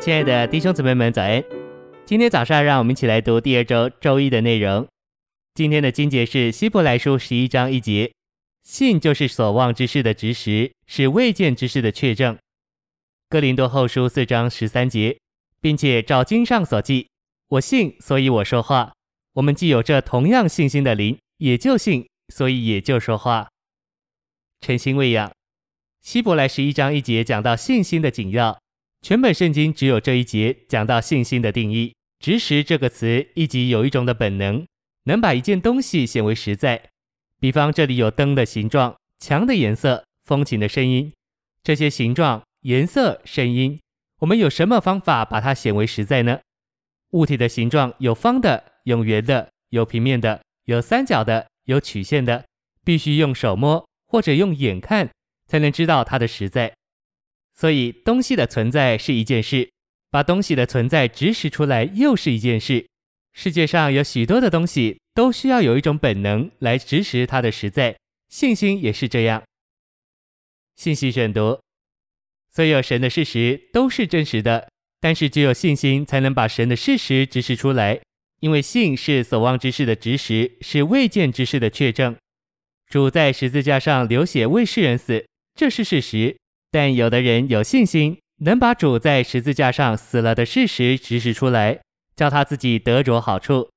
[0.00, 1.42] 亲爱的弟兄姊妹们，早安！
[2.06, 4.86] 今天早上，让我们一起来读第二周周一的内容。
[5.54, 8.12] 今天的经节是希伯来书十一章一节
[8.62, 12.38] ：“信就是所望之事的执实，是未见之事的确证。”
[13.28, 15.18] 哥林多后书四章十三节，
[15.60, 17.08] 并且照经上所记，
[17.48, 18.92] 我信，所以我说话。
[19.32, 23.48] 我们既有这同样信心的灵，也就信，所以也就说话。
[24.60, 25.32] 诚心喂养。
[26.00, 28.56] 希伯来十一章一节讲到信心的紧要，
[29.00, 31.94] 全本圣经只有这一节讲到信心的定义。
[32.18, 34.66] 执实这个词一即有一种的本能，
[35.04, 36.90] 能把一件东西显为实在。
[37.38, 41.12] 比方这里有灯的形状、墙的颜色、风琴的声音，
[41.62, 43.78] 这些形状、颜色、声音，
[44.20, 46.40] 我们有什么方法把它显为实在呢？
[47.12, 52.44] 物体的形状有方的、有圆的、有平面的、有三角的、有曲线的，
[52.84, 55.08] 必须用手摸或者用眼看。
[55.50, 56.74] 才能知道它的实在，
[57.58, 59.68] 所以东西的存在是一件事，
[60.10, 62.86] 把东西的存在指使出来又是一件事。
[63.32, 67.96] 世界上有许多的东西都需要有一种本能来指使它的实在，
[68.28, 69.42] 信心也是这样。
[70.76, 71.60] 信息选读：
[72.48, 74.68] 所有神的事实都是真实的，
[75.00, 78.00] 但是只有信心才能把神的事实执实出来，
[78.38, 82.14] 因为信是所望之事的执实，是未见之事的确证。
[82.88, 85.26] 主在十字架上流血为世人死。
[85.56, 86.36] 这是事实，
[86.70, 91.80] 但有的人有信心，能把主在十字架上死了的事实指示出来，
[92.14, 93.70] 叫他自己得着好处。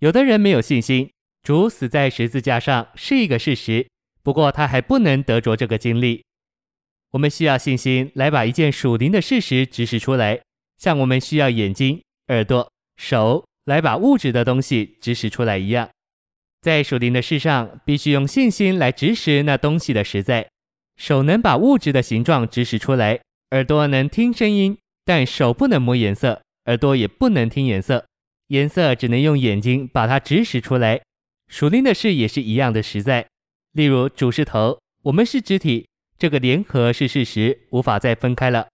[0.00, 1.10] 有的人没有信心，
[1.42, 3.86] 主死在十字架上是一个事实，
[4.22, 6.24] 不过他还不能得着这个经历。
[7.12, 10.40] 我们需要信心来把一件属灵的事实指示出来，
[10.78, 15.88] 像我们需要眼睛、耳朵、手来把物质的东西指示出来一样。
[16.60, 20.48] 在属灵的事上，必须用信心来指示那东西的实在。
[20.96, 28.06] 手能把物质的形状指使出来，耳朵能听声音，但手不能摸颜色，耳朵也不能听颜色，
[28.48, 31.00] 颜色只能用眼睛把它指使出来。
[31.48, 33.26] 属灵的事也是一样的实在。
[33.72, 35.86] 例如，主是头，我们是肢体，
[36.18, 38.68] 这个联合是事实，无法再分开了。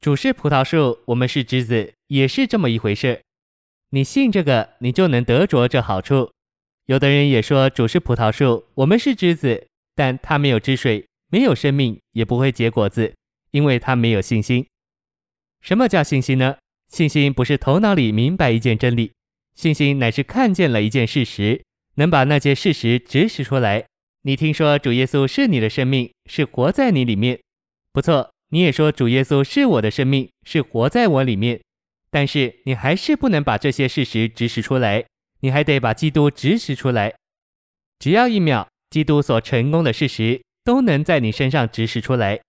[0.00, 3.20] 主是葡萄树，我们是枝子，也是这么一回事。
[3.90, 6.30] 你信这个，你就能得着这好处。
[6.86, 11.06] 有的人也说主是葡萄树，我们是枝子，但它没有汁水。
[11.34, 13.12] 没有生命，也不会结果子，
[13.50, 14.64] 因为他没有信心。
[15.62, 16.58] 什么叫信心呢？
[16.86, 19.10] 信心不是头脑里明白一件真理，
[19.56, 21.64] 信心乃是看见了一件事实，
[21.96, 23.84] 能把那件事实指使出来。
[24.22, 27.40] 你听说主耶稣是你的生命，是活在你里面，
[27.92, 28.30] 不错。
[28.50, 31.60] 你也说主耶稣是我的生命，是活在我里面，
[32.12, 35.04] 但是你还是不能把这些事实指使出来，
[35.40, 37.12] 你还得把基督指使出来。
[37.98, 40.40] 只要一秒，基督所成功的事实。
[40.64, 42.40] 都能在你身上指示出来。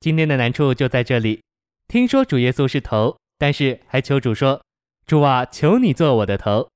[0.00, 1.40] 今天的难处就在这里。
[1.86, 4.62] 听说主耶稣是头，但是还求主说
[5.06, 6.68] ：“主啊，求你做我的头。”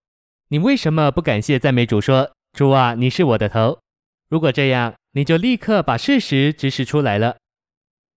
[0.49, 3.79] 你为什么不感谢赞美主说：“主啊，你是我的头？”
[4.29, 7.37] 如果这样，你就立刻把事实指示出来了。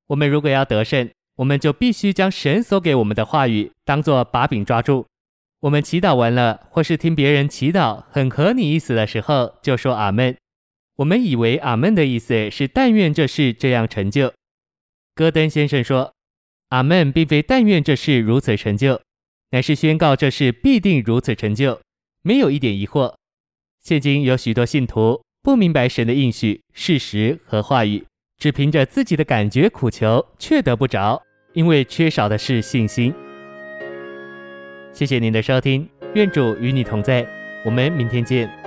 [0.07, 5.06] 我们如果要得胜，我们就必须将神所给我们的话语当作把柄抓住。
[5.62, 10.35] 我们祈祷完了，或是听别人祈祷很合你意思的时候，就说阿门。
[10.97, 14.33] 我们以为阿门的意思是但愿这事这样成就。
[15.13, 16.13] 戈登先生说，
[16.69, 19.01] 阿门并非但愿这事如此成就，
[19.51, 21.81] 乃是宣告这事必定如此成就，
[22.22, 23.13] 没有一点疑惑。
[23.81, 28.05] 现今有许多信徒不明白神的应许、事实和话语，
[28.38, 31.22] 只凭着自己的感觉苦求，却得不着，
[31.53, 33.13] 因为缺少的是信心。
[34.94, 37.28] 谢谢您的收听，愿主与你同在，
[37.66, 38.64] 我们明天见。